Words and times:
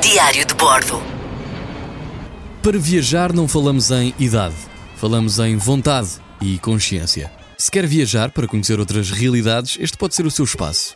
Diário 0.00 0.46
de 0.46 0.54
Bordo. 0.54 1.02
Para 2.62 2.78
viajar 2.78 3.32
não 3.32 3.48
falamos 3.48 3.90
em 3.90 4.14
idade, 4.16 4.54
falamos 4.96 5.40
em 5.40 5.56
vontade 5.56 6.10
e 6.40 6.56
consciência. 6.58 7.32
Se 7.58 7.68
quer 7.68 7.84
viajar 7.84 8.30
para 8.30 8.46
conhecer 8.46 8.78
outras 8.78 9.10
realidades, 9.10 9.76
este 9.80 9.98
pode 9.98 10.14
ser 10.14 10.24
o 10.24 10.30
seu 10.30 10.44
espaço. 10.44 10.94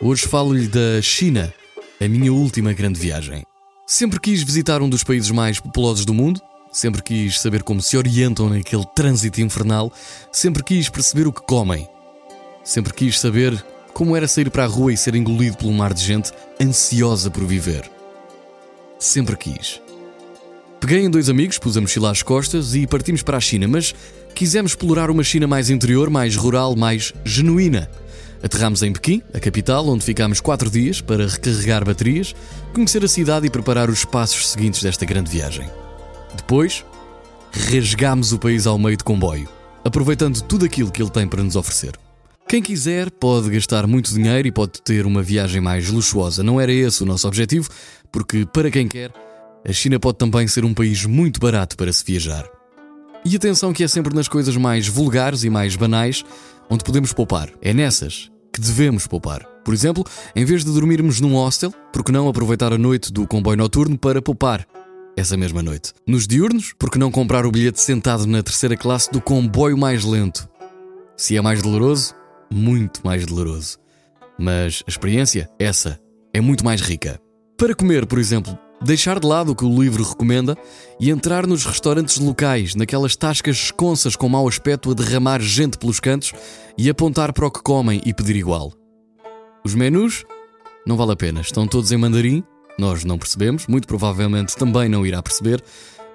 Hoje 0.00 0.26
falo-lhe 0.26 0.66
da 0.66 1.00
China, 1.00 1.54
a 2.00 2.08
minha 2.08 2.32
última 2.32 2.72
grande 2.72 2.98
viagem. 2.98 3.44
Sempre 3.86 4.18
quis 4.18 4.42
visitar 4.42 4.82
um 4.82 4.88
dos 4.88 5.04
países 5.04 5.30
mais 5.30 5.60
populosos 5.60 6.04
do 6.04 6.12
mundo, 6.12 6.40
sempre 6.72 7.00
quis 7.00 7.40
saber 7.40 7.62
como 7.62 7.80
se 7.80 7.96
orientam 7.96 8.48
naquele 8.48 8.84
trânsito 8.96 9.40
infernal, 9.40 9.92
sempre 10.32 10.64
quis 10.64 10.88
perceber 10.88 11.28
o 11.28 11.32
que 11.32 11.42
comem, 11.42 11.88
sempre 12.64 12.92
quis 12.92 13.20
saber 13.20 13.64
como 13.94 14.16
era 14.16 14.26
sair 14.26 14.50
para 14.50 14.64
a 14.64 14.68
rua 14.68 14.92
e 14.92 14.96
ser 14.96 15.14
engolido 15.14 15.68
um 15.68 15.72
mar 15.72 15.94
de 15.94 16.02
gente 16.02 16.32
ansiosa 16.60 17.30
por 17.30 17.44
viver. 17.44 18.01
Sempre 19.02 19.36
quis. 19.36 19.80
Peguei 20.78 21.00
em 21.00 21.10
dois 21.10 21.28
amigos, 21.28 21.58
pus 21.58 21.76
a 21.76 21.80
mochila 21.80 22.12
às 22.12 22.22
costas 22.22 22.76
e 22.76 22.86
partimos 22.86 23.20
para 23.20 23.36
a 23.36 23.40
China, 23.40 23.66
mas 23.66 23.92
quisemos 24.32 24.70
explorar 24.70 25.10
uma 25.10 25.24
China 25.24 25.48
mais 25.48 25.70
interior, 25.70 26.08
mais 26.08 26.36
rural, 26.36 26.76
mais 26.76 27.12
genuína. 27.24 27.90
Aterramos 28.44 28.80
em 28.80 28.92
Pequim, 28.92 29.20
a 29.34 29.40
capital, 29.40 29.88
onde 29.88 30.04
ficámos 30.04 30.40
quatro 30.40 30.70
dias 30.70 31.00
para 31.00 31.26
recarregar 31.26 31.84
baterias, 31.84 32.32
conhecer 32.72 33.04
a 33.04 33.08
cidade 33.08 33.44
e 33.44 33.50
preparar 33.50 33.90
os 33.90 34.04
passos 34.04 34.46
seguintes 34.46 34.80
desta 34.80 35.04
grande 35.04 35.32
viagem. 35.32 35.68
Depois, 36.36 36.84
rasgámos 37.50 38.32
o 38.32 38.38
país 38.38 38.68
ao 38.68 38.78
meio 38.78 38.96
de 38.96 39.02
comboio, 39.02 39.48
aproveitando 39.84 40.40
tudo 40.42 40.64
aquilo 40.64 40.92
que 40.92 41.02
ele 41.02 41.10
tem 41.10 41.26
para 41.26 41.42
nos 41.42 41.56
oferecer. 41.56 41.98
Quem 42.52 42.60
quiser 42.60 43.10
pode 43.10 43.48
gastar 43.48 43.86
muito 43.86 44.12
dinheiro 44.12 44.46
e 44.46 44.52
pode 44.52 44.72
ter 44.82 45.06
uma 45.06 45.22
viagem 45.22 45.58
mais 45.58 45.88
luxuosa. 45.88 46.42
Não 46.42 46.60
era 46.60 46.70
esse 46.70 47.02
o 47.02 47.06
nosso 47.06 47.26
objetivo, 47.26 47.70
porque 48.12 48.44
para 48.44 48.70
quem 48.70 48.86
quer, 48.86 49.10
a 49.66 49.72
China 49.72 49.98
pode 49.98 50.18
também 50.18 50.46
ser 50.46 50.62
um 50.62 50.74
país 50.74 51.06
muito 51.06 51.40
barato 51.40 51.78
para 51.78 51.90
se 51.90 52.04
viajar. 52.04 52.46
E 53.24 53.34
atenção 53.34 53.72
que 53.72 53.82
é 53.82 53.88
sempre 53.88 54.14
nas 54.14 54.28
coisas 54.28 54.54
mais 54.54 54.86
vulgares 54.86 55.44
e 55.44 55.48
mais 55.48 55.76
banais 55.76 56.26
onde 56.68 56.84
podemos 56.84 57.14
poupar. 57.14 57.48
É 57.62 57.72
nessas 57.72 58.30
que 58.52 58.60
devemos 58.60 59.06
poupar. 59.06 59.46
Por 59.64 59.72
exemplo, 59.72 60.04
em 60.36 60.44
vez 60.44 60.62
de 60.62 60.72
dormirmos 60.72 61.22
num 61.22 61.32
hostel, 61.32 61.72
por 61.90 62.04
que 62.04 62.12
não 62.12 62.28
aproveitar 62.28 62.70
a 62.70 62.76
noite 62.76 63.10
do 63.10 63.26
comboio 63.26 63.56
noturno 63.56 63.96
para 63.96 64.20
poupar? 64.20 64.66
Essa 65.16 65.38
mesma 65.38 65.62
noite. 65.62 65.94
Nos 66.06 66.26
diurnos, 66.26 66.74
por 66.78 66.90
que 66.90 66.98
não 66.98 67.10
comprar 67.10 67.46
o 67.46 67.50
bilhete 67.50 67.80
sentado 67.80 68.26
na 68.26 68.42
terceira 68.42 68.76
classe 68.76 69.10
do 69.10 69.22
comboio 69.22 69.78
mais 69.78 70.04
lento? 70.04 70.46
Se 71.16 71.34
é 71.34 71.40
mais 71.40 71.62
doloroso, 71.62 72.14
muito 72.52 73.00
mais 73.04 73.26
doloroso. 73.26 73.78
Mas 74.38 74.82
a 74.86 74.90
experiência, 74.90 75.48
essa, 75.58 75.98
é 76.32 76.40
muito 76.40 76.64
mais 76.64 76.80
rica. 76.80 77.20
Para 77.56 77.74
comer, 77.74 78.06
por 78.06 78.18
exemplo, 78.18 78.58
deixar 78.80 79.20
de 79.20 79.26
lado 79.26 79.52
o 79.52 79.56
que 79.56 79.64
o 79.64 79.82
livro 79.82 80.02
recomenda 80.02 80.56
e 80.98 81.10
entrar 81.10 81.46
nos 81.46 81.64
restaurantes 81.64 82.18
locais, 82.18 82.74
naquelas 82.74 83.16
tascas 83.16 83.56
esconsas 83.56 84.16
com 84.16 84.28
mau 84.28 84.48
aspecto 84.48 84.90
a 84.90 84.94
derramar 84.94 85.40
gente 85.40 85.78
pelos 85.78 86.00
cantos 86.00 86.32
e 86.76 86.90
apontar 86.90 87.32
para 87.32 87.46
o 87.46 87.50
que 87.50 87.62
comem 87.62 88.00
e 88.04 88.12
pedir 88.12 88.36
igual. 88.36 88.72
Os 89.64 89.74
menus? 89.74 90.24
Não 90.86 90.96
vale 90.96 91.12
a 91.12 91.16
pena, 91.16 91.40
estão 91.40 91.66
todos 91.66 91.92
em 91.92 91.96
mandarim, 91.96 92.42
nós 92.78 93.04
não 93.04 93.18
percebemos, 93.18 93.66
muito 93.68 93.86
provavelmente 93.86 94.56
também 94.56 94.88
não 94.88 95.06
irá 95.06 95.22
perceber, 95.22 95.62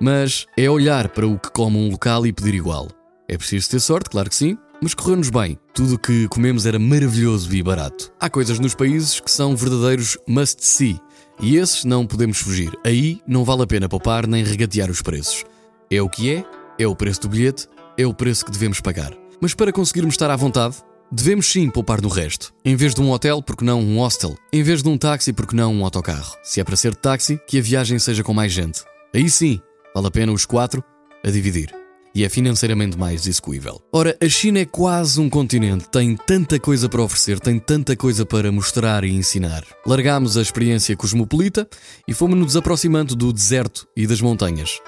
mas 0.01 0.45
é 0.57 0.69
olhar 0.69 1.07
para 1.09 1.25
o 1.25 1.39
que 1.39 1.49
come 1.51 1.77
um 1.77 1.89
local 1.89 2.25
e 2.27 2.33
pedir 2.33 2.55
igual. 2.55 2.88
É 3.29 3.38
preciso 3.38 3.69
ter 3.69 3.79
sorte, 3.79 4.09
claro 4.09 4.29
que 4.29 4.35
sim, 4.35 4.57
mas 4.81 4.94
correu-nos 4.94 5.30
bem. 5.30 5.58
Tudo 5.73 5.95
o 5.95 6.00
que 6.00 6.28
comemos 6.28 6.66
era 6.66 6.80
maravilhoso 6.80 7.53
e 7.56 7.64
barato. 7.64 8.11
Há 8.20 8.30
coisas 8.30 8.59
nos 8.59 8.75
países 8.75 9.19
que 9.19 9.31
são 9.31 9.56
verdadeiros 9.56 10.17
must-see. 10.28 11.00
E 11.39 11.58
esses 11.58 11.84
não 11.84 12.06
podemos 12.06 12.39
fugir. 12.39 12.72
Aí 12.84 13.22
não 13.28 13.44
vale 13.44 13.64
a 13.64 13.67
pena 13.67 13.89
poupar 13.89 14.28
nem 14.28 14.44
regatear 14.44 14.89
os 14.89 15.02
preços. 15.02 15.44
É 15.89 16.02
o 16.02 16.09
que 16.09 16.31
é, 16.31 16.46
é 16.79 16.88
o 16.88 16.96
preço 16.96 17.22
do 17.22 17.29
bilhete, 17.29 17.68
é 17.97 18.06
o 18.06 18.13
preço 18.13 18.46
que 18.46 18.51
devemos 18.51 18.81
pagar. 18.81 19.13
Mas 19.40 19.53
para 19.53 19.72
conseguirmos 19.72 20.16
estar 20.16 20.29
à 20.29 20.35
vontade, 20.35 20.78
devemos 21.12 21.46
sim 21.46 21.69
poupar 21.69 22.01
no 22.01 22.09
resto. 22.09 22.53
Em 22.66 22.75
vez 22.75 22.94
de 22.94 23.01
um 23.01 23.12
hotel, 23.12 23.41
porque 23.41 23.63
não 23.63 23.80
um 23.80 24.00
hostel? 24.00 24.35
Em 24.51 24.63
vez 24.63 24.81
de 24.81 24.90
um 24.90 24.97
táxi, 24.97 25.31
porque 25.31 25.56
não 25.56 25.74
um 25.74 25.84
autocarro? 25.84 26.35
Se 26.44 26.59
é 26.59 26.63
para 26.63 26.75
ser 26.75 26.91
de 26.91 27.00
táxi, 27.00 27.40
que 27.47 27.59
a 27.59 27.62
viagem 27.62 28.00
seja 28.00 28.24
com 28.24 28.34
mais 28.34 28.51
gente. 28.51 28.84
Aí 29.13 29.30
sim, 29.30 29.62
vale 29.94 30.07
a 30.07 30.12
pena 30.12 30.31
os 30.31 30.46
quatro 30.46 30.84
a 31.24 31.30
dividir 31.30 31.76
e 32.17 32.23
é 32.23 32.29
financeiramente 32.29 32.97
mais 32.97 33.28
execuível. 33.28 33.79
Ora, 33.94 34.17
a 34.19 34.28
China 34.28 34.57
é 34.57 34.66
quase 34.66 35.22
um 35.22 35.29
continente, 35.29 35.88
tem 35.88 36.16
tanta 36.16 36.59
coisa 36.59 36.89
para 36.89 37.03
oferecer, 37.03 37.39
tem 37.39 37.59
tanta 37.59 37.95
coisa 37.95 38.25
para 38.25 38.51
mostrar 38.51 39.03
e 39.03 39.11
ensinar. 39.11 39.63
Largámos 39.85 40.35
a 40.35 40.41
experiência 40.41 40.97
cosmopolita 40.97 41.69
e 42.07 42.16
fomos-nos 42.16 42.57
aproximando 42.57 43.16
do 43.16 43.31
deserto 43.31 43.88
e 43.95 44.07
das 44.07 44.19
montanhas. 44.19 44.79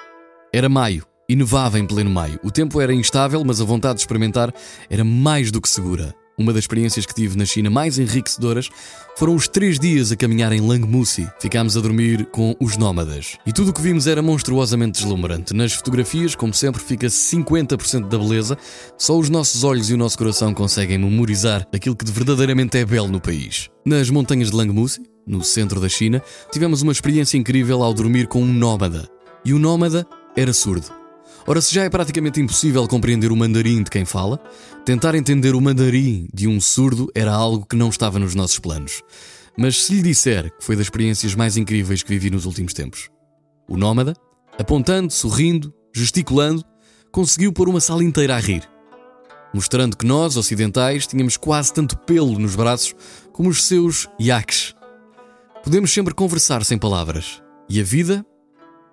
Era 0.51 0.67
maio 0.67 1.05
e 1.29 1.35
nevava 1.35 1.77
em 1.77 1.85
pleno 1.85 2.09
maio. 2.09 2.39
O 2.43 2.49
tempo 2.49 2.81
era 2.81 2.91
instável, 2.91 3.43
mas 3.45 3.61
a 3.61 3.63
vontade 3.63 3.97
de 3.97 4.01
experimentar 4.01 4.51
era 4.89 5.03
mais 5.03 5.51
do 5.51 5.61
que 5.61 5.69
segura. 5.69 6.15
Uma 6.39 6.53
das 6.53 6.63
experiências 6.63 7.05
que 7.05 7.13
tive 7.13 7.37
na 7.37 7.45
China 7.45 7.69
mais 7.69 7.99
enriquecedoras 7.99 8.69
foram 9.17 9.35
os 9.35 9.49
três 9.49 9.77
dias 9.77 10.09
a 10.09 10.15
caminhar 10.15 10.53
em 10.53 10.61
Langmusi. 10.61 11.29
Ficámos 11.41 11.75
a 11.75 11.81
dormir 11.81 12.25
com 12.27 12.55
os 12.61 12.77
nómadas. 12.77 13.35
E 13.45 13.51
tudo 13.51 13.71
o 13.71 13.73
que 13.73 13.81
vimos 13.81 14.07
era 14.07 14.21
monstruosamente 14.21 15.01
deslumbrante. 15.01 15.53
Nas 15.53 15.73
fotografias, 15.73 16.35
como 16.35 16.53
sempre, 16.53 16.81
fica 16.81 17.07
50% 17.07 18.07
da 18.07 18.17
beleza. 18.17 18.57
Só 18.97 19.19
os 19.19 19.29
nossos 19.29 19.65
olhos 19.65 19.89
e 19.89 19.93
o 19.93 19.97
nosso 19.97 20.17
coração 20.17 20.53
conseguem 20.53 20.97
memorizar 20.97 21.67
aquilo 21.73 21.95
que 21.95 22.05
de 22.05 22.11
verdadeiramente 22.13 22.77
é 22.77 22.85
belo 22.85 23.09
no 23.09 23.19
país. 23.19 23.69
Nas 23.85 24.09
montanhas 24.09 24.49
de 24.49 24.55
Langmusi, 24.55 25.01
no 25.27 25.43
centro 25.43 25.81
da 25.81 25.89
China, 25.89 26.23
tivemos 26.53 26.81
uma 26.81 26.93
experiência 26.93 27.37
incrível 27.37 27.83
ao 27.83 27.93
dormir 27.93 28.27
com 28.27 28.41
um 28.41 28.53
nómada. 28.53 29.09
E 29.43 29.53
o 29.53 29.59
nómada 29.59 30.07
era 30.37 30.53
surdo. 30.53 30.98
Ora, 31.49 31.61
se 31.61 31.73
já 31.73 31.83
é 31.83 31.89
praticamente 31.89 32.39
impossível 32.39 32.87
compreender 32.87 33.31
o 33.31 33.35
mandarim 33.35 33.81
de 33.81 33.89
quem 33.89 34.05
fala, 34.05 34.37
tentar 34.85 35.15
entender 35.15 35.55
o 35.55 35.59
mandarim 35.59 36.29
de 36.31 36.47
um 36.47 36.61
surdo 36.61 37.11
era 37.15 37.33
algo 37.33 37.65
que 37.65 37.75
não 37.75 37.89
estava 37.89 38.19
nos 38.19 38.35
nossos 38.35 38.59
planos. 38.59 39.01
Mas 39.57 39.83
se 39.83 39.95
lhe 39.95 40.03
disser 40.03 40.55
que 40.55 40.63
foi 40.63 40.75
das 40.75 40.85
experiências 40.85 41.33
mais 41.33 41.57
incríveis 41.57 42.03
que 42.03 42.09
vivi 42.09 42.29
nos 42.29 42.45
últimos 42.45 42.71
tempos, 42.71 43.09
o 43.67 43.75
nómada, 43.75 44.13
apontando, 44.59 45.11
sorrindo, 45.11 45.73
gesticulando, 45.91 46.63
conseguiu 47.11 47.51
pôr 47.51 47.67
uma 47.67 47.81
sala 47.81 48.03
inteira 48.03 48.35
a 48.35 48.39
rir, 48.39 48.61
mostrando 49.51 49.97
que 49.97 50.05
nós, 50.05 50.37
ocidentais, 50.37 51.07
tínhamos 51.07 51.35
quase 51.35 51.73
tanto 51.73 51.97
pelo 51.97 52.37
nos 52.37 52.55
braços 52.55 52.93
como 53.33 53.49
os 53.49 53.63
seus 53.63 54.07
iaques. 54.19 54.75
Podemos 55.63 55.91
sempre 55.91 56.13
conversar 56.13 56.63
sem 56.63 56.77
palavras. 56.77 57.41
E 57.67 57.81
a 57.81 57.83
vida 57.83 58.23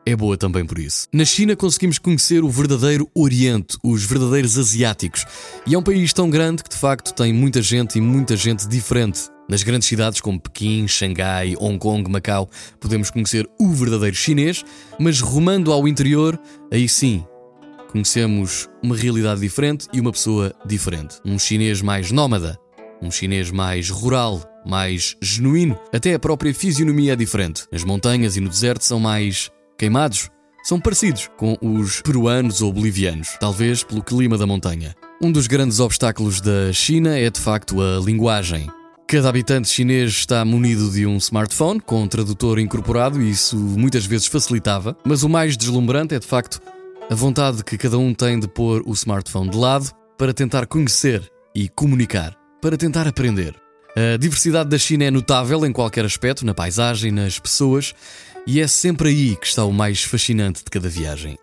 é 0.06 0.14
boa 0.14 0.36
também 0.36 0.64
por 0.64 0.78
isso. 0.78 1.08
Na 1.12 1.24
China 1.24 1.56
conseguimos 1.56 1.98
conhecer 1.98 2.44
o 2.44 2.48
verdadeiro 2.48 3.10
Oriente, 3.12 3.76
os 3.82 4.04
verdadeiros 4.04 4.56
asiáticos. 4.56 5.26
E 5.66 5.74
é 5.74 5.78
um 5.78 5.82
país 5.82 6.12
tão 6.12 6.30
grande 6.30 6.62
que 6.62 6.70
de 6.70 6.76
facto 6.76 7.12
tem 7.12 7.32
muita 7.32 7.60
gente 7.60 7.98
e 7.98 8.00
muita 8.00 8.36
gente 8.36 8.68
diferente. 8.68 9.22
Nas 9.48 9.64
grandes 9.64 9.88
cidades 9.88 10.20
como 10.20 10.40
Pequim, 10.40 10.86
Xangai, 10.86 11.54
Hong 11.58 11.78
Kong, 11.78 12.08
Macau, 12.08 12.48
podemos 12.80 13.10
conhecer 13.10 13.48
o 13.60 13.72
verdadeiro 13.72 14.14
chinês, 14.14 14.64
mas 14.98 15.20
rumando 15.20 15.72
ao 15.72 15.88
interior, 15.88 16.40
aí 16.72 16.88
sim, 16.88 17.24
conhecemos 17.90 18.68
uma 18.82 18.96
realidade 18.96 19.40
diferente 19.40 19.88
e 19.92 20.00
uma 20.00 20.12
pessoa 20.12 20.54
diferente. 20.64 21.16
Um 21.24 21.38
chinês 21.38 21.82
mais 21.82 22.12
nómada, 22.12 22.56
um 23.02 23.10
chinês 23.10 23.50
mais 23.50 23.90
rural, 23.90 24.42
mais 24.64 25.16
genuíno. 25.20 25.78
Até 25.92 26.14
a 26.14 26.18
própria 26.18 26.54
fisionomia 26.54 27.12
é 27.12 27.16
diferente. 27.16 27.64
Nas 27.70 27.84
montanhas 27.84 28.36
e 28.36 28.40
no 28.40 28.48
deserto 28.48 28.84
são 28.84 28.98
mais 28.98 29.50
queimados 29.78 30.30
são 30.64 30.80
parecidos 30.80 31.30
com 31.36 31.56
os 31.60 32.00
peruanos 32.00 32.60
ou 32.60 32.72
bolivianos, 32.72 33.36
talvez 33.38 33.84
pelo 33.84 34.02
clima 34.02 34.36
da 34.36 34.46
montanha. 34.46 34.94
Um 35.22 35.30
dos 35.30 35.46
grandes 35.46 35.78
obstáculos 35.78 36.40
da 36.40 36.72
China 36.72 37.16
é 37.16 37.30
de 37.30 37.40
facto 37.40 37.80
a 37.80 38.00
linguagem. 38.00 38.68
Cada 39.06 39.28
habitante 39.28 39.68
chinês 39.68 40.10
está 40.10 40.44
munido 40.44 40.90
de 40.90 41.06
um 41.06 41.16
smartphone 41.18 41.78
com 41.78 42.02
um 42.02 42.08
tradutor 42.08 42.58
incorporado 42.58 43.22
e 43.22 43.30
isso 43.30 43.56
muitas 43.56 44.04
vezes 44.04 44.26
facilitava, 44.26 44.96
mas 45.04 45.22
o 45.22 45.28
mais 45.28 45.56
deslumbrante 45.56 46.14
é 46.14 46.18
de 46.18 46.26
facto 46.26 46.60
a 47.08 47.14
vontade 47.14 47.62
que 47.62 47.78
cada 47.78 47.96
um 47.96 48.12
tem 48.12 48.40
de 48.40 48.48
pôr 48.48 48.82
o 48.84 48.92
smartphone 48.92 49.50
de 49.50 49.56
lado 49.56 49.92
para 50.18 50.34
tentar 50.34 50.66
conhecer 50.66 51.30
e 51.54 51.68
comunicar, 51.68 52.36
para 52.60 52.76
tentar 52.76 53.06
aprender. 53.06 53.54
A 53.96 54.16
diversidade 54.18 54.68
da 54.68 54.76
China 54.76 55.04
é 55.04 55.10
notável 55.10 55.64
em 55.64 55.72
qualquer 55.72 56.04
aspecto, 56.04 56.44
na 56.44 56.52
paisagem, 56.52 57.12
nas 57.12 57.38
pessoas, 57.38 57.94
e 58.46 58.60
é 58.60 58.66
sempre 58.68 59.08
aí 59.08 59.36
que 59.36 59.46
está 59.46 59.64
o 59.64 59.72
mais 59.72 60.02
fascinante 60.02 60.62
de 60.62 60.70
cada 60.70 60.88
viagem. 60.88 61.36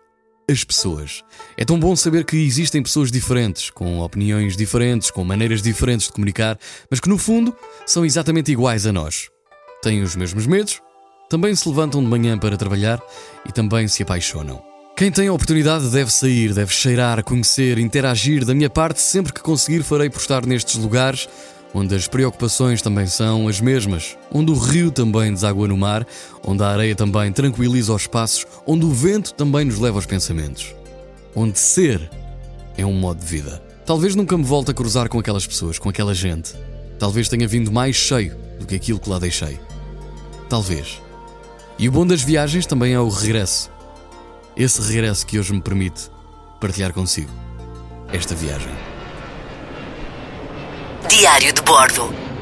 As 0.50 0.64
pessoas. 0.64 1.22
É 1.56 1.64
tão 1.64 1.78
bom 1.78 1.94
saber 1.94 2.24
que 2.24 2.36
existem 2.36 2.82
pessoas 2.82 3.10
diferentes, 3.10 3.70
com 3.70 4.00
opiniões 4.00 4.56
diferentes, 4.56 5.10
com 5.10 5.24
maneiras 5.24 5.62
diferentes 5.62 6.06
de 6.06 6.12
comunicar, 6.12 6.58
mas 6.90 7.00
que 7.00 7.08
no 7.08 7.18
fundo 7.18 7.54
são 7.86 8.04
exatamente 8.04 8.52
iguais 8.52 8.86
a 8.86 8.92
nós. 8.92 9.28
Têm 9.82 10.02
os 10.02 10.16
mesmos 10.16 10.46
medos, 10.46 10.80
também 11.28 11.54
se 11.54 11.68
levantam 11.68 12.02
de 12.02 12.08
manhã 12.08 12.38
para 12.38 12.56
trabalhar 12.56 13.02
e 13.46 13.52
também 13.52 13.88
se 13.88 14.02
apaixonam. 14.02 14.62
Quem 14.96 15.10
tem 15.10 15.28
a 15.28 15.32
oportunidade 15.32 15.88
deve 15.88 16.12
sair, 16.12 16.54
deve 16.54 16.72
cheirar, 16.72 17.24
conhecer, 17.24 17.78
interagir. 17.78 18.44
Da 18.44 18.54
minha 18.54 18.70
parte, 18.70 19.00
sempre 19.00 19.32
que 19.32 19.40
conseguir, 19.40 19.82
farei 19.82 20.08
postar 20.08 20.46
nestes 20.46 20.76
lugares 20.76 21.28
onde 21.74 21.94
as 21.94 22.06
preocupações 22.06 22.80
também 22.80 23.08
são 23.08 23.48
as 23.48 23.60
mesmas, 23.60 24.16
onde 24.32 24.52
o 24.52 24.54
rio 24.54 24.92
também 24.92 25.32
deságua 25.34 25.66
no 25.66 25.76
mar, 25.76 26.06
onde 26.46 26.62
a 26.62 26.68
areia 26.68 26.94
também 26.94 27.32
tranquiliza 27.32 27.92
os 27.92 28.06
passos, 28.06 28.46
onde 28.64 28.86
o 28.86 28.90
vento 28.90 29.34
também 29.34 29.64
nos 29.64 29.80
leva 29.80 29.98
aos 29.98 30.06
pensamentos, 30.06 30.72
onde 31.34 31.58
ser 31.58 32.08
é 32.76 32.86
um 32.86 32.94
modo 32.94 33.18
de 33.18 33.26
vida. 33.26 33.60
Talvez 33.84 34.14
nunca 34.14 34.38
me 34.38 34.44
volte 34.44 34.70
a 34.70 34.74
cruzar 34.74 35.08
com 35.08 35.18
aquelas 35.18 35.46
pessoas, 35.46 35.78
com 35.78 35.88
aquela 35.88 36.14
gente. 36.14 36.54
Talvez 36.98 37.28
tenha 37.28 37.46
vindo 37.46 37.72
mais 37.72 37.96
cheio 37.96 38.36
do 38.58 38.66
que 38.66 38.76
aquilo 38.76 39.00
que 39.00 39.10
lá 39.10 39.18
deixei. 39.18 39.58
Talvez. 40.48 41.02
E 41.78 41.88
o 41.88 41.92
bom 41.92 42.06
das 42.06 42.22
viagens 42.22 42.66
também 42.66 42.94
é 42.94 43.00
o 43.00 43.08
regresso. 43.08 43.70
Esse 44.56 44.80
regresso 44.80 45.26
que 45.26 45.38
hoje 45.38 45.52
me 45.52 45.60
permite 45.60 46.08
partilhar 46.60 46.92
consigo 46.92 47.30
esta 48.12 48.34
viagem. 48.34 48.93
Diário 51.16 51.52
de 51.52 51.62
Bordo. 51.62 52.33